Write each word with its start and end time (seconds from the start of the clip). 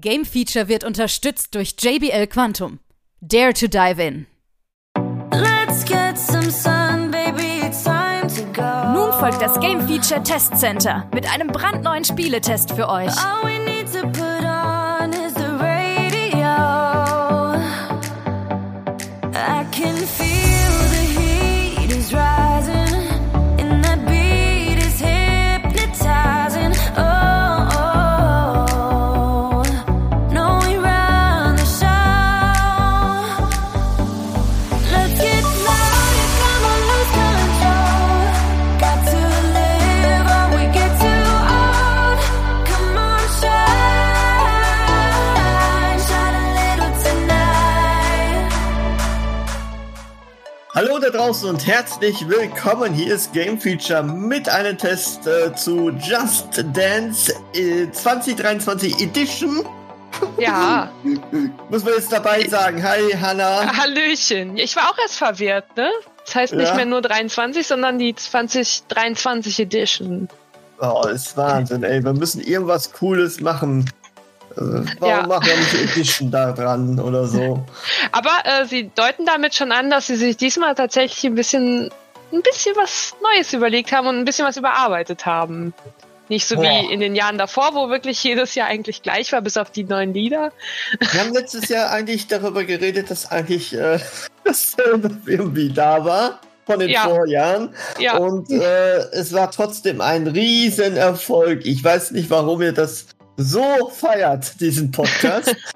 Game 0.00 0.26
Feature 0.26 0.68
wird 0.68 0.84
unterstützt 0.84 1.54
durch 1.54 1.74
JBL 1.78 2.26
Quantum. 2.26 2.80
Dare 3.20 3.54
to 3.54 3.66
dive 3.66 3.98
in. 3.98 4.26
Sun, 6.50 7.10
baby, 7.10 7.62
Nun 8.94 9.12
folgt 9.12 9.40
das 9.40 9.58
Game 9.58 9.86
Feature 9.88 10.22
Test 10.22 10.58
Center 10.58 11.08
mit 11.14 11.26
einem 11.32 11.48
brandneuen 11.48 12.04
Spieletest 12.04 12.72
für 12.72 12.88
euch. 12.88 13.12
Hallo 50.76 50.98
da 50.98 51.08
draußen 51.08 51.48
und 51.48 51.66
herzlich 51.66 52.28
willkommen. 52.28 52.92
Hier 52.92 53.14
ist 53.14 53.32
Game 53.32 53.58
Feature 53.58 54.02
mit 54.02 54.46
einem 54.46 54.76
Test 54.76 55.26
äh, 55.26 55.54
zu 55.54 55.88
Just 55.88 56.62
Dance 56.74 57.32
äh, 57.54 57.90
2023 57.90 59.00
Edition. 59.00 59.66
Ja. 60.36 60.90
Muss 61.70 61.82
man 61.82 61.94
jetzt 61.94 62.12
dabei 62.12 62.46
sagen. 62.46 62.82
Hi, 62.82 63.00
Hanna. 63.18 63.74
Hallöchen. 63.74 64.58
Ich 64.58 64.76
war 64.76 64.90
auch 64.90 64.98
erst 64.98 65.16
verwirrt, 65.16 65.78
ne? 65.78 65.88
Das 66.26 66.34
heißt 66.34 66.52
nicht 66.52 66.68
ja. 66.68 66.74
mehr 66.74 66.84
nur 66.84 67.00
23, 67.00 67.66
sondern 67.66 67.98
die 67.98 68.14
2023 68.14 69.60
Edition. 69.60 70.28
Oh, 70.78 71.06
ist 71.10 71.38
Wahnsinn, 71.38 71.84
ey. 71.84 72.04
Wir 72.04 72.12
müssen 72.12 72.42
irgendwas 72.42 72.92
Cooles 72.92 73.40
machen. 73.40 73.90
Warum 74.56 74.86
ja. 75.02 75.26
machen 75.26 75.46
wir 75.46 75.56
nicht 75.56 75.74
Edition 75.96 76.30
da 76.30 76.52
dran 76.52 76.98
oder 76.98 77.26
so? 77.26 77.64
Aber 78.12 78.30
äh, 78.44 78.64
sie 78.64 78.90
deuten 78.94 79.26
damit 79.26 79.54
schon 79.54 79.70
an, 79.70 79.90
dass 79.90 80.06
sie 80.06 80.16
sich 80.16 80.36
diesmal 80.36 80.74
tatsächlich 80.74 81.24
ein 81.24 81.34
bisschen, 81.34 81.90
ein 82.32 82.42
bisschen 82.42 82.74
was 82.76 83.14
Neues 83.22 83.52
überlegt 83.52 83.92
haben 83.92 84.06
und 84.08 84.18
ein 84.18 84.24
bisschen 84.24 84.46
was 84.46 84.56
überarbeitet 84.56 85.26
haben. 85.26 85.74
Nicht 86.28 86.48
so 86.48 86.56
Boah. 86.56 86.64
wie 86.64 86.92
in 86.92 87.00
den 87.00 87.14
Jahren 87.14 87.38
davor, 87.38 87.74
wo 87.74 87.88
wirklich 87.88 88.22
jedes 88.24 88.54
Jahr 88.54 88.68
eigentlich 88.68 89.02
gleich 89.02 89.30
war, 89.32 89.42
bis 89.42 89.56
auf 89.56 89.70
die 89.70 89.84
neuen 89.84 90.12
Lieder. 90.12 90.52
Wir 90.98 91.20
haben 91.20 91.32
letztes 91.32 91.68
Jahr 91.68 91.90
eigentlich 91.90 92.26
darüber 92.26 92.64
geredet, 92.64 93.10
dass 93.10 93.30
eigentlich 93.30 93.74
äh, 93.74 94.00
dasselbe 94.44 95.10
irgendwie 95.26 95.70
da 95.70 96.04
war 96.04 96.40
von 96.64 96.80
den 96.80 96.88
ja. 96.88 97.02
Vorjahren. 97.02 97.74
Ja. 97.98 98.16
Und 98.16 98.50
äh, 98.50 98.96
es 99.12 99.32
war 99.32 99.50
trotzdem 99.52 100.00
ein 100.00 100.26
Riesenerfolg. 100.26 101.64
Ich 101.64 101.84
weiß 101.84 102.10
nicht, 102.10 102.28
warum 102.28 102.60
ihr 102.60 102.72
das 102.72 103.06
so 103.36 103.90
feiert, 103.92 104.60
diesen 104.60 104.90
Podcast. 104.90 105.54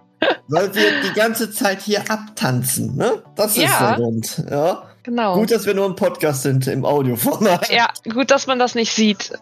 weil 0.48 0.75
wir 0.75 1.00
die 1.03 1.12
ganze 1.14 1.50
Zeit 1.50 1.80
hier 1.80 2.11
abtanzen, 2.11 2.97
ne? 2.97 3.22
Das 3.36 3.56
ist 3.56 3.62
ja. 3.62 3.89
der 3.89 3.97
Grund, 3.97 4.44
ja. 4.50 4.83
Genau. 5.03 5.34
Gut, 5.34 5.50
dass 5.50 5.64
wir 5.64 5.75
nur 5.75 5.86
ein 5.86 5.97
Podcast 5.97 6.42
sind 6.42 6.66
im 6.66 6.84
Audioformat. 6.84 7.70
Ja, 7.70 7.88
gut, 8.12 8.31
dass 8.31 8.47
man 8.47 8.58
das 8.58 8.75
nicht 8.75 8.92
sieht. 8.92 9.33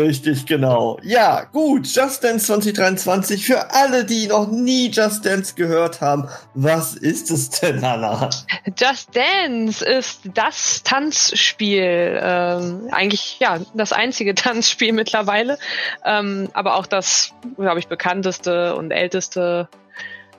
Richtig, 0.00 0.46
genau. 0.46 0.98
Ja, 1.02 1.44
gut. 1.44 1.86
Just 1.86 2.24
Dance 2.24 2.46
2023. 2.46 3.44
Für 3.44 3.72
alle, 3.72 4.04
die 4.04 4.26
noch 4.26 4.50
nie 4.50 4.90
Just 4.90 5.24
Dance 5.24 5.54
gehört 5.54 6.00
haben, 6.00 6.28
was 6.54 6.94
ist 6.94 7.30
es 7.30 7.50
denn, 7.50 7.84
Anna? 7.84 8.30
Just 8.76 9.14
Dance 9.14 9.84
ist 9.84 10.20
das 10.34 10.82
Tanzspiel. 10.82 12.20
Ähm, 12.22 12.88
eigentlich, 12.90 13.38
ja, 13.40 13.58
das 13.74 13.92
einzige 13.92 14.34
Tanzspiel 14.36 14.92
mittlerweile. 14.92 15.58
Ähm, 16.04 16.48
aber 16.52 16.76
auch 16.76 16.86
das, 16.86 17.32
glaube 17.56 17.78
ich, 17.78 17.88
bekannteste 17.88 18.76
und 18.76 18.90
älteste. 18.90 19.68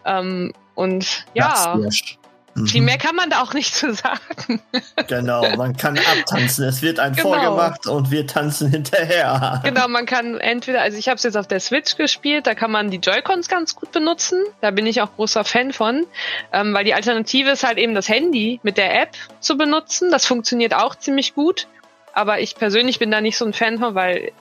Ähm, 0.05 0.53
und 0.75 1.25
ja. 1.33 1.77
Das 1.77 2.18
viel 2.67 2.81
mhm. 2.81 2.85
mehr 2.85 2.97
kann 2.97 3.15
man 3.15 3.29
da 3.29 3.41
auch 3.41 3.53
nicht 3.53 3.75
zu 3.79 3.93
sagen. 3.93 4.61
Genau, 5.07 5.55
man 5.55 5.75
kann 5.75 5.97
abtanzen. 5.97 6.65
Es 6.65 6.81
wird 6.81 6.99
ein 6.99 7.13
genau. 7.13 7.29
vorgemacht 7.29 7.87
und 7.87 8.11
wir 8.11 8.27
tanzen 8.27 8.69
hinterher. 8.69 9.61
Genau, 9.63 9.87
man 9.87 10.05
kann 10.05 10.39
entweder, 10.39 10.81
also 10.81 10.97
ich 10.97 11.07
habe 11.07 11.17
es 11.17 11.23
jetzt 11.23 11.37
auf 11.37 11.47
der 11.47 11.59
Switch 11.59 11.95
gespielt, 11.95 12.47
da 12.47 12.55
kann 12.55 12.71
man 12.71 12.89
die 12.89 12.97
Joy-Cons 12.97 13.47
ganz 13.47 13.75
gut 13.75 13.91
benutzen. 13.91 14.43
Da 14.61 14.71
bin 14.71 14.85
ich 14.85 15.01
auch 15.01 15.15
großer 15.15 15.43
Fan 15.43 15.73
von, 15.73 16.05
ähm, 16.53 16.73
weil 16.73 16.83
die 16.83 16.93
Alternative 16.93 17.51
ist 17.51 17.63
halt 17.63 17.77
eben 17.77 17.95
das 17.95 18.09
Handy 18.09 18.59
mit 18.63 18.77
der 18.77 19.01
App 19.01 19.11
zu 19.39 19.57
benutzen. 19.57 20.11
Das 20.11 20.25
funktioniert 20.25 20.73
auch 20.73 20.95
ziemlich 20.95 21.33
gut. 21.33 21.67
Aber 22.13 22.39
ich 22.39 22.55
persönlich 22.55 22.99
bin 22.99 23.11
da 23.11 23.21
nicht 23.21 23.37
so 23.37 23.45
ein 23.45 23.53
Fan 23.53 23.79
von, 23.79 23.95
weil 23.95 24.31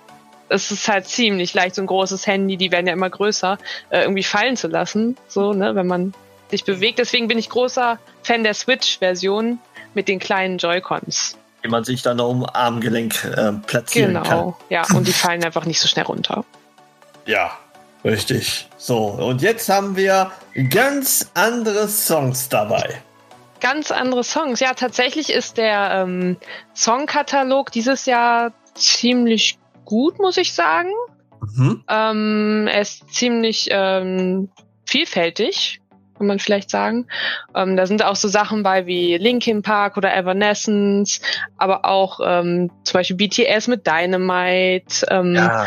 es 0.49 0.71
ist 0.71 0.89
halt 0.89 1.07
ziemlich 1.07 1.55
leicht, 1.55 1.75
so 1.75 1.83
ein 1.83 1.87
großes 1.87 2.27
Handy, 2.27 2.57
die 2.57 2.73
werden 2.73 2.87
ja 2.87 2.93
immer 2.93 3.11
größer, 3.11 3.59
äh, 3.91 4.01
irgendwie 4.01 4.23
fallen 4.23 4.57
zu 4.57 4.69
lassen. 4.69 5.17
So, 5.29 5.53
ne, 5.53 5.75
wenn 5.75 5.87
man 5.87 6.15
sich 6.51 6.65
bewegt. 6.65 6.99
Deswegen 6.99 7.29
bin 7.29 7.39
ich 7.39 7.49
großer 7.49 7.99
Fan 8.23 8.45
der 8.45 8.55
Switch-Version 8.55 9.59
mit 9.95 10.09
den 10.09 10.19
kleinen 10.19 10.59
Joy-Cons. 10.59 11.37
Die 11.65 11.69
man 11.69 11.85
sich 11.85 12.03
dann 12.03 12.21
um 12.21 12.47
Armgelenk 12.47 13.25
äh, 13.25 13.53
platzieren 13.67 14.15
genau, 14.15 14.23
kann. 14.23 14.39
Genau, 14.39 14.57
ja, 14.69 14.85
und 14.95 15.09
die 15.09 15.13
fallen 15.13 15.43
einfach 15.45 15.65
nicht 15.65 15.81
so 15.81 15.89
schnell 15.89 16.05
runter. 16.05 16.45
Ja, 17.27 17.59
richtig. 18.05 18.69
So, 18.77 19.07
und 19.07 19.43
jetzt 19.43 19.69
haben 19.69 19.97
wir 19.97 20.31
ganz 20.71 21.31
andere 21.35 21.89
Songs 21.89 22.49
dabei. 22.49 23.03
Ganz 23.61 23.91
andere 23.91 24.23
Songs. 24.23 24.61
Ja, 24.61 24.75
tatsächlich 24.75 25.31
ist 25.31 25.57
der 25.57 25.91
ähm, 26.07 26.37
Songkatalog 26.77 27.73
dieses 27.73 28.07
Jahr 28.07 28.53
ziemlich 28.75 29.59
gut, 29.85 30.19
muss 30.21 30.37
ich 30.37 30.55
sagen. 30.55 30.93
Mhm. 31.57 31.83
Ähm, 31.89 32.69
er 32.71 32.81
ist 32.81 33.13
ziemlich 33.13 33.69
ähm, 33.71 34.49
vielfältig 34.87 35.81
kann 36.19 36.27
man 36.27 36.39
vielleicht 36.39 36.71
sagen. 36.71 37.07
Ähm, 37.55 37.77
da 37.77 37.87
sind 37.87 38.05
auch 38.05 38.17
so 38.17 38.29
Sachen 38.29 38.63
bei 38.63 38.87
wie 38.87 39.17
Linkin 39.17 39.63
Park 39.63 39.97
oder 39.97 40.15
Evanescence, 40.15 41.21
aber 41.57 41.85
auch 41.85 42.21
ähm, 42.25 42.71
zum 42.85 42.99
Beispiel 42.99 43.17
BTS 43.17 43.69
mit 43.69 43.87
Dynamite, 43.87 45.07
ähm, 45.11 45.35
ja. 45.35 45.67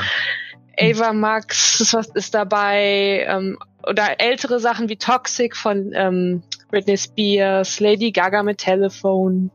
Ava 0.79 1.13
Max 1.13 1.79
ist, 1.81 1.94
was 1.94 2.07
ist 2.09 2.34
dabei, 2.34 3.25
ähm, 3.28 3.57
oder 3.88 4.19
ältere 4.19 4.59
Sachen 4.59 4.89
wie 4.89 4.97
Toxic 4.97 5.56
von 5.56 5.91
ähm, 5.94 6.44
Britney 6.69 6.97
Spears, 6.97 7.79
Lady 7.79 8.12
Gaga 8.12 8.44
mit 8.44 8.59
Telephone. 8.59 9.51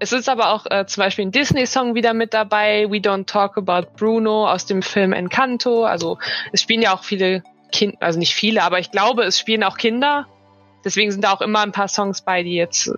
Es 0.00 0.12
ist 0.12 0.28
aber 0.28 0.52
auch 0.52 0.66
äh, 0.70 0.86
zum 0.86 1.02
Beispiel 1.02 1.26
ein 1.26 1.32
Disney-Song 1.32 1.94
wieder 1.94 2.14
mit 2.14 2.32
dabei, 2.32 2.86
We 2.88 2.98
Don't 2.98 3.26
Talk 3.26 3.58
About 3.58 3.88
Bruno 3.96 4.48
aus 4.48 4.66
dem 4.66 4.82
Film 4.82 5.12
Encanto. 5.12 5.84
Also 5.84 6.18
es 6.52 6.62
spielen 6.62 6.82
ja 6.82 6.94
auch 6.94 7.02
viele 7.02 7.42
Kind, 7.72 7.96
also 8.00 8.18
nicht 8.18 8.34
viele, 8.34 8.62
aber 8.62 8.78
ich 8.78 8.90
glaube, 8.90 9.24
es 9.24 9.38
spielen 9.38 9.64
auch 9.64 9.76
Kinder. 9.76 10.26
Deswegen 10.84 11.10
sind 11.10 11.24
da 11.24 11.32
auch 11.32 11.40
immer 11.40 11.60
ein 11.60 11.72
paar 11.72 11.88
Songs 11.88 12.22
bei, 12.22 12.42
die 12.42 12.54
jetzt 12.54 12.90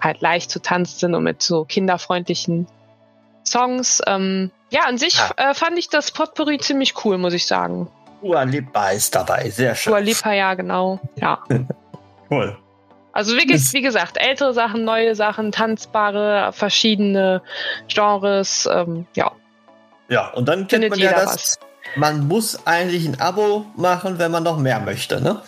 halt 0.00 0.20
leicht 0.20 0.50
zu 0.50 0.60
tanzen 0.60 0.98
sind 0.98 1.14
und 1.14 1.22
mit 1.22 1.42
so 1.42 1.64
kinderfreundlichen 1.64 2.66
Songs. 3.44 4.00
Ähm, 4.06 4.50
ja, 4.70 4.82
an 4.82 4.98
sich 4.98 5.16
ja. 5.16 5.50
Äh, 5.50 5.54
fand 5.54 5.78
ich 5.78 5.88
das 5.88 6.10
Potpourri 6.10 6.58
ziemlich 6.58 7.04
cool, 7.04 7.18
muss 7.18 7.34
ich 7.34 7.46
sagen. 7.46 7.88
Dua 8.22 8.42
Lipa 8.42 8.90
ist 8.90 9.14
dabei, 9.14 9.50
sehr 9.50 9.74
schön. 9.74 9.92
Dua 9.92 9.98
Lipa, 9.98 10.32
ja, 10.32 10.54
genau. 10.54 11.00
Ja. 11.16 11.42
cool. 12.30 12.56
Also 13.12 13.36
wirklich, 13.36 13.72
wie 13.74 13.82
gesagt, 13.82 14.16
ältere 14.16 14.54
Sachen, 14.54 14.84
neue 14.84 15.14
Sachen, 15.14 15.52
tanzbare, 15.52 16.52
verschiedene 16.52 17.42
Genres, 17.88 18.68
ähm, 18.72 19.06
ja. 19.14 19.32
Ja, 20.08 20.28
und 20.28 20.48
dann 20.48 20.60
kennt 20.60 20.70
Findet 20.70 20.90
man 20.90 20.98
ja 20.98 21.12
das, 21.12 21.26
was 21.26 21.58
man 21.96 22.26
muss 22.26 22.66
eigentlich 22.66 23.06
ein 23.06 23.20
Abo 23.20 23.66
machen, 23.76 24.18
wenn 24.18 24.30
man 24.30 24.42
noch 24.42 24.58
mehr 24.58 24.80
möchte, 24.80 25.20
ne? 25.20 25.42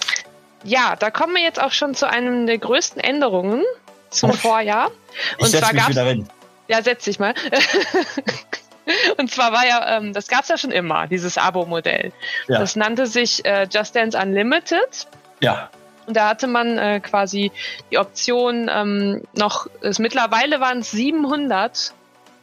Ja, 0.62 0.96
da 0.96 1.10
kommen 1.10 1.34
wir 1.34 1.42
jetzt 1.42 1.60
auch 1.60 1.72
schon 1.72 1.94
zu 1.94 2.08
einem 2.08 2.46
der 2.46 2.58
größten 2.58 3.00
Änderungen 3.00 3.62
zum 4.10 4.30
oh. 4.30 4.34
Vorjahr. 4.34 4.90
Und 5.38 5.48
ich 5.52 5.60
zwar 5.60 5.72
hin. 6.06 6.28
Ja, 6.68 6.82
setz 6.82 7.04
dich 7.04 7.18
mal. 7.18 7.34
Und 9.18 9.30
zwar 9.30 9.52
war 9.52 9.66
ja, 9.66 9.96
ähm, 9.96 10.12
das 10.12 10.28
gab's 10.28 10.48
ja 10.48 10.58
schon 10.58 10.70
immer, 10.70 11.06
dieses 11.06 11.38
Abo-Modell. 11.38 12.12
Ja. 12.48 12.58
Das 12.58 12.76
nannte 12.76 13.06
sich 13.06 13.44
äh, 13.44 13.66
Just 13.70 13.96
Dance 13.96 14.16
Unlimited. 14.16 15.06
Ja. 15.40 15.70
Und 16.06 16.16
da 16.16 16.28
hatte 16.28 16.46
man 16.46 16.78
äh, 16.78 17.00
quasi 17.00 17.50
die 17.90 17.98
Option 17.98 18.70
ähm, 18.70 19.22
noch, 19.32 19.68
es, 19.80 19.98
mittlerweile 19.98 20.60
waren 20.60 20.80
es 20.80 20.90
700 20.90 21.94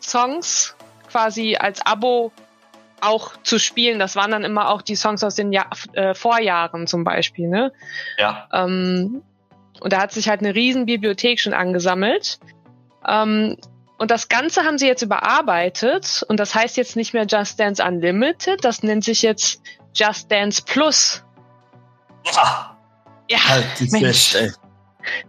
Songs 0.01 0.75
quasi 1.12 1.57
als 1.57 1.86
Abo 1.86 2.31
auch 3.01 3.33
zu 3.44 3.59
spielen. 3.59 4.00
Das 4.00 4.15
waren 4.15 4.31
dann 4.31 4.44
immer 4.44 4.69
auch 4.69 4.81
die 4.81 4.95
Songs 4.95 5.24
aus 5.24 5.36
den 5.36 5.51
ja 5.51 5.65
äh, 5.94 6.13
Vorjahren 6.13 6.88
zum 6.88 7.03
Beispiel. 7.03 7.48
Ne? 7.48 7.71
Ja. 8.18 8.48
Ähm, 8.53 9.24
und 9.80 9.94
da 9.94 10.01
hat 10.01 10.12
sich 10.12 10.30
halt 10.30 10.42
eine 10.42 10.53
riesen 10.56 10.86
Bibliothek 10.86 11.39
schon 11.39 11.53
angesammelt. 11.53 12.39
Ähm, 13.07 13.57
und 13.98 14.12
das 14.12 14.30
Ganze 14.30 14.63
haben 14.63 14.77
sie 14.77 14.88
jetzt 14.88 15.01
überarbeitet 15.01 16.24
und 16.27 16.39
das 16.39 16.56
heißt 16.56 16.77
jetzt 16.77 16.95
nicht 16.95 17.13
mehr 17.13 17.25
Just 17.27 17.59
Dance 17.59 17.83
Unlimited, 17.83 18.63
das 18.63 18.81
nennt 18.81 19.04
sich 19.04 19.21
jetzt 19.21 19.62
Just 19.94 20.31
Dance 20.31 20.63
Plus 20.65 21.24
Ah, 22.36 22.75
ja, 23.30 23.38
halt 23.47 23.65
Mensch. 23.92 24.31
Fest, 24.31 24.36
ey. 24.36 24.51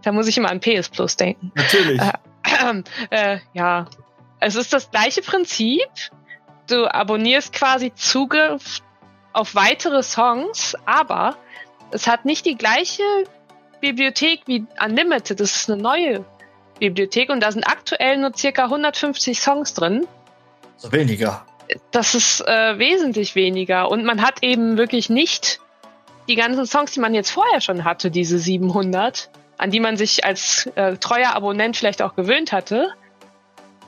Da 0.03 0.13
muss 0.13 0.27
ich 0.27 0.37
immer 0.37 0.51
an 0.51 0.61
PS 0.61 0.89
Plus 0.91 1.17
denken. 1.17 1.53
Natürlich. 1.55 2.01
Äh, 2.01 2.83
äh, 3.11 3.39
ja, 3.55 3.87
es 4.41 4.55
ist 4.57 4.73
das 4.73 4.91
gleiche 4.91 5.23
Prinzip. 5.23 5.89
Du 6.73 6.87
abonnierst 6.87 7.53
quasi 7.53 7.93
Zugriff 7.95 8.81
auf 9.35 9.55
weitere 9.55 10.03
Songs, 10.03 10.75
aber 10.87 11.37
es 11.91 12.07
hat 12.07 12.25
nicht 12.25 12.47
die 12.47 12.57
gleiche 12.57 13.03
Bibliothek 13.83 14.41
wie 14.47 14.65
Unlimited. 14.83 15.39
Das 15.39 15.55
ist 15.55 15.71
eine 15.71 15.83
neue 15.83 16.25
Bibliothek 16.79 17.29
und 17.29 17.41
da 17.41 17.53
sind 17.53 17.65
aktuell 17.65 18.17
nur 18.17 18.35
circa 18.35 18.65
150 18.65 19.39
Songs 19.39 19.75
drin. 19.75 20.07
So 20.79 20.91
weniger. 20.93 21.45
Das 21.91 22.15
ist 22.15 22.41
äh, 22.41 22.79
wesentlich 22.79 23.35
weniger 23.35 23.91
und 23.91 24.07
man 24.07 24.23
hat 24.23 24.43
eben 24.43 24.79
wirklich 24.79 25.11
nicht 25.11 25.61
die 26.27 26.37
ganzen 26.37 26.65
Songs, 26.65 26.93
die 26.93 27.01
man 27.01 27.13
jetzt 27.13 27.33
vorher 27.33 27.61
schon 27.61 27.85
hatte, 27.85 28.11
diese 28.11 28.39
700, 28.39 29.29
an 29.59 29.71
die 29.71 29.81
man 29.81 29.99
sich 29.99 30.25
als 30.25 30.71
äh, 30.75 30.97
treuer 30.97 31.35
Abonnent 31.35 31.77
vielleicht 31.77 32.01
auch 32.01 32.17
gewöhnt 32.17 32.51
hatte. 32.51 32.95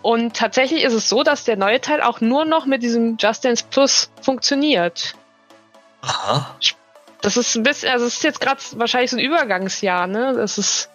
Und 0.04 0.36
tatsächlich 0.36 0.84
ist 0.84 0.92
es 0.92 1.08
so, 1.08 1.22
dass 1.22 1.44
der 1.44 1.56
neue 1.56 1.80
Teil 1.80 2.02
auch 2.02 2.20
nur 2.20 2.44
noch 2.44 2.66
mit 2.66 2.82
diesem 2.82 3.16
Just 3.16 3.42
Dance 3.42 3.64
Plus 3.70 4.10
funktioniert. 4.20 5.14
Aha. 6.02 6.58
Das 7.22 7.38
ist 7.38 7.54
ein 7.54 7.62
bisschen, 7.62 7.90
also 7.90 8.04
es 8.04 8.16
ist 8.16 8.22
jetzt 8.22 8.38
gerade 8.38 8.60
wahrscheinlich 8.72 9.10
so 9.10 9.16
ein 9.16 9.24
Übergangsjahr, 9.24 10.06
ne? 10.06 10.34
Das 10.36 10.58
ist 10.58 10.90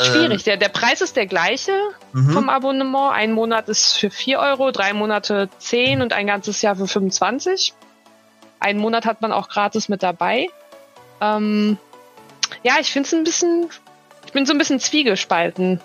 schwierig. 0.00 0.38
Ähm. 0.38 0.44
Der, 0.46 0.56
der 0.56 0.70
Preis 0.70 1.02
ist 1.02 1.14
der 1.14 1.26
gleiche 1.26 1.78
mhm. 2.14 2.30
vom 2.30 2.48
Abonnement. 2.48 3.12
Ein 3.12 3.32
Monat 3.32 3.68
ist 3.68 3.98
für 3.98 4.10
4 4.10 4.38
Euro, 4.38 4.70
drei 4.70 4.94
Monate 4.94 5.50
10 5.58 6.00
und 6.00 6.14
ein 6.14 6.26
ganzes 6.26 6.62
Jahr 6.62 6.76
für 6.76 6.88
25. 6.88 7.74
Einen 8.60 8.80
Monat 8.80 9.04
hat 9.04 9.20
man 9.20 9.30
auch 9.30 9.50
gratis 9.50 9.90
mit 9.90 10.02
dabei. 10.02 10.48
Ähm, 11.20 11.76
ja, 12.62 12.76
ich 12.80 12.90
finde 12.90 13.08
es 13.08 13.12
ein 13.12 13.24
bisschen, 13.24 13.68
ich 14.24 14.32
bin 14.32 14.46
so 14.46 14.54
ein 14.54 14.58
bisschen 14.58 14.80
zwiegespalten. 14.80 15.82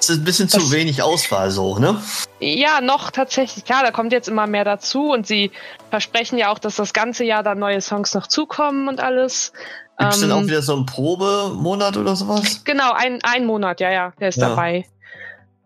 Es 0.00 0.08
ist 0.08 0.18
ein 0.20 0.24
bisschen 0.24 0.48
das, 0.48 0.62
zu 0.62 0.72
wenig 0.72 1.02
Auswahl 1.02 1.50
so, 1.50 1.78
ne? 1.78 2.00
Ja, 2.40 2.80
noch 2.80 3.10
tatsächlich. 3.10 3.66
Klar, 3.66 3.82
da 3.82 3.90
kommt 3.90 4.12
jetzt 4.12 4.28
immer 4.28 4.46
mehr 4.46 4.64
dazu 4.64 5.10
und 5.10 5.26
sie 5.26 5.50
versprechen 5.90 6.38
ja 6.38 6.50
auch, 6.50 6.58
dass 6.58 6.76
das 6.76 6.94
ganze 6.94 7.22
Jahr 7.24 7.42
dann 7.42 7.58
neue 7.58 7.82
Songs 7.82 8.14
noch 8.14 8.26
zukommen 8.26 8.88
und 8.88 9.00
alles. 9.00 9.52
Gibt 9.98 10.14
es 10.14 10.22
ähm, 10.22 10.30
denn 10.30 10.38
auch 10.38 10.42
wieder 10.44 10.62
so 10.62 10.74
einen 10.74 10.86
Probemonat 10.86 11.98
oder 11.98 12.16
sowas? 12.16 12.64
Genau, 12.64 12.92
ein, 12.92 13.18
ein 13.22 13.44
Monat, 13.44 13.80
ja, 13.80 13.90
ja, 13.90 14.12
der 14.18 14.30
ist 14.30 14.38
ja. 14.38 14.48
dabei. 14.48 14.86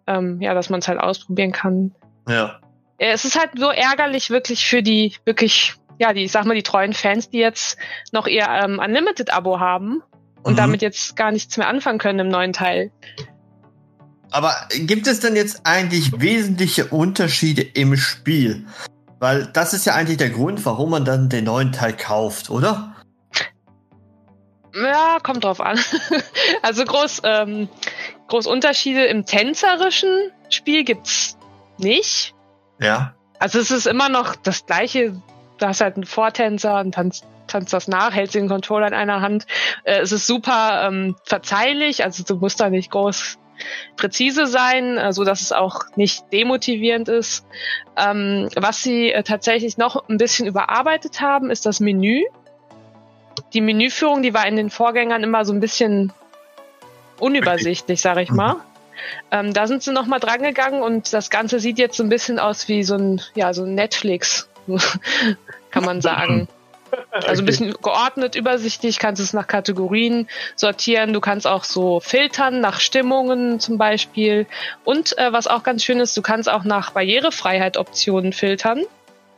Ähm, 0.09 0.41
ja, 0.41 0.53
dass 0.53 0.69
man 0.69 0.81
es 0.81 0.89
halt 0.89 0.99
ausprobieren 0.99 1.53
kann. 1.53 1.95
Ja. 2.29 2.59
Es 2.99 3.25
ist 3.25 3.39
halt 3.39 3.51
so 3.57 3.71
ärgerlich 3.71 4.31
wirklich 4.31 4.67
für 4.67 4.83
die 4.83 5.15
wirklich, 5.25 5.75
ja, 5.99 6.13
die, 6.13 6.25
ich 6.25 6.33
sag 6.33 6.45
mal, 6.45 6.55
die 6.55 6.65
treuen 6.65 6.93
Fans, 6.93 7.31
die 7.31 7.39
jetzt 7.39 7.79
noch 8.11 8.27
ihr 8.27 8.47
ähm, 8.49 8.81
Unlimited-Abo 8.81 9.61
haben 9.61 10.03
und 10.43 10.55
mhm. 10.55 10.57
damit 10.57 10.83
jetzt 10.83 11.15
gar 11.15 11.31
nichts 11.31 11.57
mehr 11.57 11.69
anfangen 11.69 11.99
können 11.99 12.19
im 12.19 12.29
neuen 12.29 12.53
Teil. 12.53 12.91
Aber 14.31 14.55
gibt 14.71 15.07
es 15.07 15.21
denn 15.21 15.37
jetzt 15.37 15.61
eigentlich 15.65 16.21
wesentliche 16.21 16.87
Unterschiede 16.87 17.63
im 17.63 17.97
Spiel? 17.97 18.67
Weil 19.21 19.47
das 19.47 19.75
ist 19.75 19.87
ja 19.87 19.95
eigentlich 19.95 20.19
der 20.19 20.31
Grund, 20.31 20.65
warum 20.67 20.91
man 20.91 21.05
dann 21.05 21.29
den 21.29 21.45
neuen 21.45 21.73
Teil 21.73 21.97
kauft, 21.97 22.51
oder? 22.51 22.95
Ja, 24.75 25.19
kommt 25.23 25.45
drauf 25.45 25.61
an. 25.61 25.79
also 26.63 26.85
groß, 26.85 27.23
ähm, 27.25 27.69
groß 28.29 28.47
Unterschiede 28.47 29.05
im 29.05 29.25
tänzerischen 29.25 30.31
Spiel 30.51 30.85
gibt's 30.85 31.39
nicht. 31.79 32.35
Ja. 32.81 33.15
Also 33.39 33.61
es 33.61 33.71
ist 33.71 33.87
immer 33.87 34.09
noch 34.09 34.35
das 34.37 34.67
gleiche. 34.67 35.15
Du 35.59 35.67
hast 35.67 35.81
halt 35.81 35.95
einen 35.95 36.07
Vortänzer 36.07 36.81
und 36.81 36.93
tanzt, 36.93 37.25
tanzt 37.47 37.73
das 37.73 37.87
nach, 37.87 38.13
hältst 38.13 38.35
den 38.35 38.49
Controller 38.49 38.89
in 38.89 38.95
einer 38.95 39.21
Hand. 39.21 39.47
Äh, 39.85 40.01
es 40.01 40.11
ist 40.11 40.27
super 40.27 40.89
ähm, 40.89 41.15
verzeihlich, 41.25 42.05
also 42.05 42.25
du 42.25 42.37
musst 42.37 42.61
da 42.61 42.69
nicht 42.69 42.91
groß 42.91 43.39
präzise 43.97 44.47
sein, 44.47 44.99
äh, 44.99 45.13
so 45.13 45.25
dass 45.25 45.41
es 45.41 45.53
auch 45.53 45.85
nicht 45.97 46.33
demotivierend 46.33 47.09
ist. 47.09 47.47
Ähm, 47.97 48.49
was 48.57 48.83
sie 48.83 49.13
äh, 49.13 49.23
tatsächlich 49.23 49.79
noch 49.79 50.09
ein 50.09 50.19
bisschen 50.19 50.47
überarbeitet 50.47 51.21
haben, 51.21 51.51
ist 51.51 51.67
das 51.67 51.81
Menü. 51.81 52.23
Die 53.53 53.61
Menüführung, 53.61 54.23
die 54.23 54.35
war 54.35 54.47
in 54.47 54.57
den 54.57 54.71
Vorgängern 54.71 55.23
immer 55.23 55.45
so 55.45 55.53
ein 55.53 55.61
bisschen 55.61 56.13
unübersichtlich, 57.19 58.01
sage 58.01 58.23
ich 58.23 58.31
mal. 58.31 58.57
Ähm, 59.31 59.53
da 59.53 59.67
sind 59.67 59.83
sie 59.83 59.93
noch 59.93 60.07
mal 60.07 60.19
dran 60.19 60.43
gegangen 60.43 60.83
und 60.83 61.13
das 61.13 61.31
Ganze 61.31 61.61
sieht 61.61 61.79
jetzt 61.79 61.97
so 61.97 62.03
ein 62.03 62.09
bisschen 62.09 62.39
aus 62.39 62.69
wie 62.69 62.83
so 62.83 62.97
ein, 62.97 63.21
ja, 63.35 63.53
so 63.53 63.65
ein 63.65 63.75
Netflix, 63.75 64.49
kann 65.71 65.85
man 65.85 66.01
sagen. 66.01 66.49
Also 67.13 67.43
ein 67.43 67.47
bisschen 67.47 67.73
geordnet, 67.73 68.35
übersichtlich, 68.35 68.99
kannst 68.99 69.21
es 69.21 69.33
nach 69.33 69.47
Kategorien 69.47 70.29
sortieren. 70.57 71.13
Du 71.13 71.21
kannst 71.21 71.47
auch 71.47 71.65
so 71.65 72.01
filtern 72.01 72.61
nach 72.61 72.81
Stimmungen 72.81 73.61
zum 73.61 73.79
Beispiel. 73.79 74.47
Und 74.85 75.17
äh, 75.19 75.33
was 75.33 75.47
auch 75.47 75.63
ganz 75.63 75.85
schön 75.85 76.01
ist, 76.01 76.17
du 76.17 76.23
kannst 76.23 76.49
auch 76.49 76.65
nach 76.65 76.91
Barrierefreiheit-Optionen 76.93 78.33
filtern. 78.33 78.83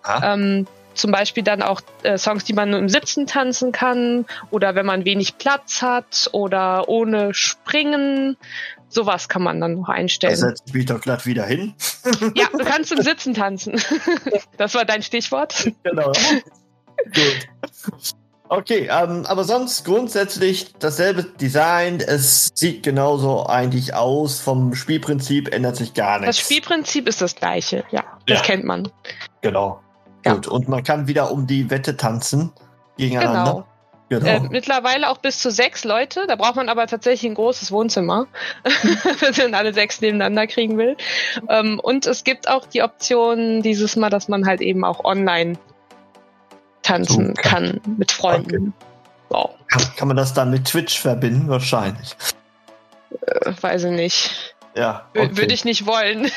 Ah. 0.03 0.35
Ähm, 0.35 0.67
zum 0.97 1.12
Beispiel 1.12 1.43
dann 1.43 1.62
auch 1.62 1.81
äh, 2.03 2.19
Songs, 2.19 2.44
die 2.44 2.53
man 2.53 2.70
nur 2.70 2.79
im 2.79 2.88
Sitzen 2.88 3.26
tanzen 3.26 3.70
kann 3.70 4.25
oder 4.50 4.75
wenn 4.75 4.87
man 4.87 5.05
wenig 5.05 5.38
Platz 5.38 5.82
hat 5.82 6.31
oder 6.32 6.88
ohne 6.88 7.35
Springen. 7.35 8.37
Sowas 8.88 9.29
kann 9.29 9.43
man 9.43 9.61
dann 9.61 9.75
noch 9.75 9.88
einstellen. 9.88 10.32
Da 10.41 10.49
setze 10.49 10.62
ich 10.67 10.73
mich 10.73 10.87
doch 10.87 11.00
glatt 11.00 11.26
wieder 11.26 11.44
hin. 11.44 11.75
ja, 12.35 12.47
du 12.50 12.64
kannst 12.64 12.93
im 12.93 13.02
Sitzen 13.02 13.35
tanzen. 13.35 13.81
das 14.56 14.75
war 14.75 14.85
dein 14.85 15.02
Stichwort. 15.02 15.70
Genau. 15.82 16.12
Gut. 17.14 17.49
Okay, 18.49 18.88
ähm, 18.91 19.25
aber 19.26 19.44
sonst 19.44 19.85
grundsätzlich 19.85 20.73
dasselbe 20.79 21.25
Design. 21.25 22.00
Es 22.00 22.53
sieht 22.55 22.85
genauso 22.85 23.47
eigentlich 23.47 23.94
aus. 23.94 24.41
Vom 24.41 24.75
Spielprinzip 24.75 25.53
ändert 25.53 25.76
sich 25.76 25.94
gar 25.94 26.20
nichts. 26.20 26.37
Das 26.37 26.44
Spielprinzip 26.44 27.08
ist 27.08 27.20
das 27.20 27.35
gleiche, 27.35 27.85
ja. 27.91 28.05
Das 28.26 28.38
ja. 28.38 28.44
kennt 28.44 28.64
man. 28.64 28.88
Genau. 29.41 29.81
Ja. 30.25 30.35
Gut. 30.35 30.47
Und 30.47 30.69
man 30.69 30.85
kann 30.85 31.08
wieder 31.08 31.32
um 31.32 31.47
die 31.47 31.70
Wette 31.70 31.97
tanzen 31.97 32.53
gegeneinander. 32.97 33.52
Genau. 33.52 33.67
Genau. 34.09 34.26
Äh, 34.26 34.41
mittlerweile 34.50 35.11
auch 35.11 35.19
bis 35.19 35.41
zu 35.41 35.50
sechs 35.50 35.82
Leute. 35.82 36.26
Da 36.29 36.37
braucht 36.37 36.55
man 36.55 36.69
aber 36.69 36.87
tatsächlich 36.87 37.29
ein 37.29 37.35
großes 37.35 37.73
Wohnzimmer, 37.73 38.29
wenn 39.20 39.50
man 39.50 39.55
alle 39.55 39.75
sechs 39.75 40.00
nebeneinander 40.00 40.47
kriegen 40.47 40.79
will. 40.79 40.97
Ähm, 41.49 41.81
und 41.81 42.06
es 42.06 42.23
gibt 42.23 42.49
auch 42.49 42.67
die 42.67 42.82
Option 42.82 43.62
dieses 43.62 43.97
Mal, 43.97 44.11
dass 44.11 44.29
man 44.29 44.47
halt 44.47 44.61
eben 44.61 44.85
auch 44.85 45.05
online 45.05 45.59
tanzen 46.87 47.35
so, 47.35 47.43
kann. 47.43 47.81
kann. 47.83 47.97
mit 47.99 48.12
Freunden. 48.12 48.73
Okay. 48.79 48.87
Wow. 49.29 49.50
Kann, 49.69 49.83
kann, 49.97 50.09
man 50.09 50.17
das 50.17 50.33
dann 50.35 50.50
mit 50.50 50.66
Twitch 50.66 51.00
verbinden? 51.00 51.49
Wahrscheinlich. 51.49 52.16
Äh, 53.23 53.52
weiß 53.61 53.85
ich 53.85 53.90
nicht. 53.90 54.55
Ja. 54.76 55.07
Okay. 55.16 55.37
Würde 55.37 55.55
ich 55.55 55.64
nicht 55.64 55.87
wollen. 55.87 56.31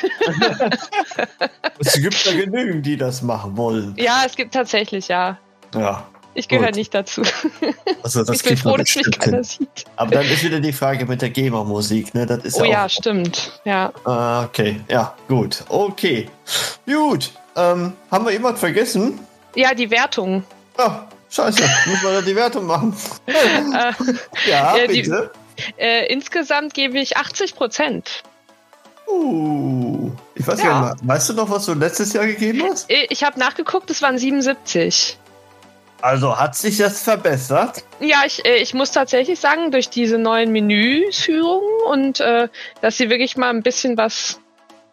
es 1.79 1.93
gibt 1.93 2.25
ja 2.25 2.31
genügend, 2.33 2.85
die 2.85 2.97
das 2.97 3.21
machen 3.21 3.57
wollen. 3.57 3.93
Ja, 3.97 4.23
es 4.25 4.35
gibt 4.35 4.53
tatsächlich, 4.53 5.09
ja. 5.09 5.37
Ja. 5.75 6.07
Ich 6.33 6.47
gehöre 6.47 6.71
nicht 6.71 6.93
dazu. 6.93 7.21
Also 8.01 8.23
das 8.23 8.37
ich 8.37 8.43
bin 8.43 8.55
froh, 8.55 8.77
dass 8.77 8.95
mich 8.95 9.19
keiner 9.19 9.43
sieht. 9.43 9.85
Aber 9.97 10.11
dann 10.11 10.25
ist 10.25 10.43
wieder 10.43 10.61
die 10.61 10.71
Frage 10.71 11.05
mit 11.05 11.21
der 11.21 11.31
Gamer-Musik, 11.31 12.13
ne? 12.13 12.25
Das 12.25 12.45
ist 12.45 12.61
oh 12.61 12.63
ja, 12.63 12.87
stimmt. 12.87 13.59
Ja. 13.65 13.91
Ah, 14.05 14.45
okay, 14.45 14.79
ja, 14.87 15.15
gut. 15.27 15.65
Okay. 15.67 16.29
Gut. 16.85 17.31
Ähm, 17.57 17.93
haben 18.09 18.25
wir 18.25 18.31
jemand 18.31 18.57
vergessen? 18.57 19.19
Ja, 19.55 19.73
die 19.73 19.89
Wertung. 19.89 20.43
Oh, 20.77 20.91
scheiße. 21.29 21.63
Müssen 21.87 22.03
wir 22.03 22.13
da 22.13 22.21
die 22.21 22.35
Wertung 22.35 22.65
machen? 22.65 22.95
äh, 23.25 24.49
ja, 24.49 24.75
bitte. 24.87 25.31
Die, 25.57 25.81
äh, 25.81 26.11
insgesamt 26.11 26.73
gebe 26.73 26.99
ich 26.99 27.17
80 27.17 27.55
Prozent. 27.55 28.23
Uh, 29.07 30.11
ich 30.35 30.45
weiß 30.45 30.59
ja. 30.61 30.65
gar 30.65 30.93
nicht, 30.93 31.07
weißt 31.07 31.29
du 31.29 31.33
noch, 31.33 31.49
was 31.49 31.65
du 31.65 31.73
letztes 31.73 32.13
Jahr 32.13 32.27
gegeben 32.27 32.63
hast? 32.69 32.89
Äh, 32.89 33.07
ich 33.09 33.23
habe 33.23 33.39
nachgeguckt, 33.39 33.89
es 33.89 34.01
waren 34.01 34.17
77. 34.17 35.17
Also 36.01 36.37
hat 36.37 36.55
sich 36.55 36.77
das 36.77 37.01
verbessert? 37.01 37.83
Ja, 37.99 38.23
ich, 38.25 38.45
äh, 38.45 38.57
ich 38.57 38.73
muss 38.73 38.91
tatsächlich 38.91 39.39
sagen, 39.39 39.71
durch 39.71 39.89
diese 39.89 40.17
neuen 40.17 40.51
Menüführungen 40.51 41.81
und 41.87 42.19
äh, 42.19 42.47
dass 42.81 42.97
sie 42.97 43.09
wirklich 43.09 43.35
mal 43.35 43.49
ein 43.49 43.63
bisschen 43.63 43.97
was 43.97 44.39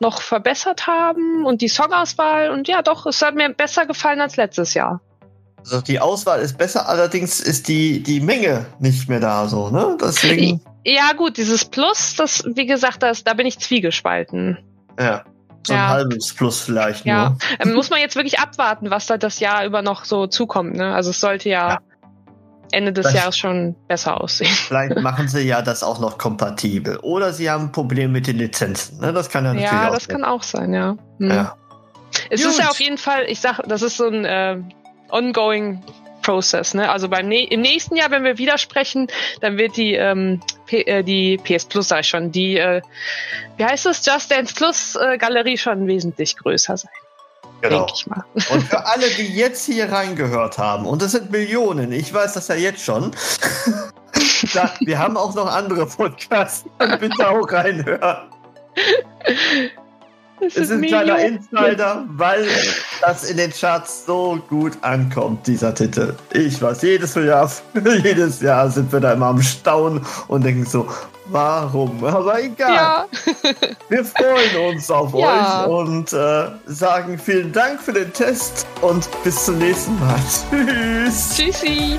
noch 0.00 0.20
verbessert 0.20 0.86
haben 0.86 1.44
und 1.44 1.60
die 1.60 1.68
Songauswahl 1.68 2.50
und 2.50 2.68
ja, 2.68 2.82
doch, 2.82 3.06
es 3.06 3.22
hat 3.22 3.34
mir 3.34 3.48
besser 3.50 3.86
gefallen 3.86 4.20
als 4.20 4.36
letztes 4.36 4.74
Jahr. 4.74 5.00
Also 5.58 5.80
die 5.80 5.98
Auswahl 5.98 6.40
ist 6.40 6.56
besser, 6.58 6.88
allerdings 6.88 7.40
ist 7.40 7.68
die, 7.68 8.02
die 8.02 8.20
Menge 8.20 8.66
nicht 8.78 9.08
mehr 9.08 9.20
da, 9.20 9.48
so, 9.48 9.70
ne? 9.70 9.96
Deswegen. 10.00 10.60
Ja, 10.84 11.12
gut, 11.14 11.36
dieses 11.36 11.64
Plus, 11.64 12.14
das, 12.14 12.44
wie 12.46 12.66
gesagt, 12.66 13.02
das, 13.02 13.24
da 13.24 13.34
bin 13.34 13.46
ich 13.46 13.58
zwiegespalten. 13.58 14.58
Ja. 14.98 15.24
So 15.66 15.72
ein 15.72 15.80
ja. 15.80 15.88
halbes 15.88 16.32
Plus 16.32 16.60
vielleicht. 16.60 17.04
Ja. 17.04 17.30
Nur. 17.30 17.38
Ähm, 17.58 17.74
muss 17.74 17.90
man 17.90 17.98
jetzt 17.98 18.14
wirklich 18.14 18.38
abwarten, 18.38 18.90
was 18.90 19.06
da 19.06 19.18
das 19.18 19.40
Jahr 19.40 19.66
über 19.66 19.82
noch 19.82 20.04
so 20.04 20.28
zukommt, 20.28 20.76
ne? 20.76 20.94
Also 20.94 21.10
es 21.10 21.18
sollte 21.18 21.48
ja, 21.48 21.70
ja. 21.70 21.78
Ende 22.72 22.92
des 22.92 23.12
Jahres 23.12 23.36
schon 23.36 23.74
besser 23.88 24.20
aussehen. 24.20 24.50
Vielleicht 24.50 24.96
machen 25.00 25.28
sie 25.28 25.42
ja 25.42 25.62
das 25.62 25.82
auch 25.82 25.98
noch 25.98 26.18
kompatibel. 26.18 26.98
Oder 26.98 27.32
sie 27.32 27.50
haben 27.50 27.64
ein 27.64 27.72
Problem 27.72 28.12
mit 28.12 28.26
den 28.26 28.38
Lizenzen. 28.38 29.00
Ne? 29.00 29.12
Das 29.12 29.28
kann 29.30 29.44
ja 29.44 29.54
natürlich 29.54 29.72
Ja, 29.72 29.88
auch 29.88 29.94
das 29.94 30.04
sein. 30.04 30.12
kann 30.16 30.24
auch 30.24 30.42
sein, 30.42 30.74
ja. 30.74 30.96
Hm. 31.18 31.30
ja. 31.30 31.56
Es 32.30 32.42
Gut. 32.42 32.50
ist 32.52 32.58
ja 32.58 32.68
auf 32.68 32.80
jeden 32.80 32.98
Fall, 32.98 33.24
ich 33.28 33.40
sag, 33.40 33.60
das 33.66 33.82
ist 33.82 33.96
so 33.96 34.06
ein 34.08 34.24
äh, 34.24 34.58
ongoing 35.10 35.82
Process. 36.22 36.74
Ne? 36.74 36.90
Also 36.90 37.08
beim 37.08 37.28
ne 37.28 37.44
im 37.44 37.60
nächsten 37.60 37.96
Jahr, 37.96 38.10
wenn 38.10 38.24
wir 38.24 38.36
wieder 38.38 38.58
sprechen, 38.58 39.06
dann 39.40 39.58
wird 39.58 39.76
die 39.76 39.94
ähm, 39.94 40.40
P 40.66 40.82
äh, 40.82 41.04
die 41.04 41.38
PS 41.38 41.66
Plus, 41.66 41.88
sag 41.88 42.00
ich 42.00 42.08
schon, 42.08 42.32
die 42.32 42.56
äh, 42.56 42.82
wie 43.56 43.64
heißt 43.64 43.86
es, 43.86 44.04
Just 44.04 44.30
Dance 44.30 44.52
Plus 44.54 44.96
äh, 44.96 45.18
Galerie 45.18 45.56
schon 45.56 45.86
wesentlich 45.86 46.36
größer 46.36 46.76
sein. 46.76 46.90
Genau. 47.60 47.86
Ich 47.94 48.06
mal. 48.06 48.24
Und 48.50 48.62
für 48.64 48.86
alle, 48.86 49.08
die 49.16 49.34
jetzt 49.34 49.64
hier 49.66 49.90
reingehört 49.90 50.58
haben, 50.58 50.86
und 50.86 51.02
das 51.02 51.12
sind 51.12 51.30
Millionen, 51.30 51.92
ich 51.92 52.12
weiß 52.12 52.34
das 52.34 52.48
ja 52.48 52.54
jetzt 52.54 52.82
schon, 52.82 53.12
da, 54.54 54.70
wir 54.80 54.98
haben 54.98 55.16
auch 55.16 55.34
noch 55.34 55.52
andere 55.52 55.86
Podcasts, 55.86 56.64
bitte 57.00 57.28
auch 57.28 57.50
reinhören. 57.50 58.30
Es 60.40 60.56
ist 60.56 60.70
ein 60.70 60.82
kleiner 60.82 61.18
Insider, 61.18 62.04
weil 62.08 62.46
das 63.00 63.24
in 63.24 63.38
den 63.38 63.50
Charts 63.50 64.04
so 64.04 64.38
gut 64.48 64.76
ankommt, 64.82 65.46
dieser 65.46 65.74
Titel. 65.74 66.14
Ich 66.32 66.60
weiß, 66.60 66.82
jedes 66.82 67.14
Jahr, 67.14 67.50
jedes 68.02 68.42
Jahr 68.42 68.70
sind 68.70 68.92
wir 68.92 69.00
da 69.00 69.14
immer 69.14 69.26
am 69.26 69.40
Staunen 69.40 70.04
und 70.28 70.44
denken 70.44 70.66
so, 70.66 70.88
warum? 71.28 72.04
Aber 72.04 72.42
egal. 72.42 72.74
Ja. 72.74 73.06
wir 73.88 74.04
freuen 74.04 74.74
uns 74.74 74.90
auf 74.90 75.12
ja. 75.14 75.66
euch 75.66 75.70
und 75.70 76.12
äh, 76.12 76.48
sagen 76.66 77.18
vielen 77.18 77.52
Dank 77.52 77.80
für 77.80 77.92
den 77.92 78.12
Test 78.12 78.66
und 78.80 79.08
bis 79.22 79.44
zum 79.44 79.58
nächsten 79.58 79.98
Mal. 80.00 80.20
Tschüss. 80.50 81.36
Tschüssi. 81.36 81.98